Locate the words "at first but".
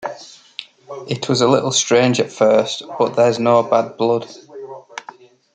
2.19-3.15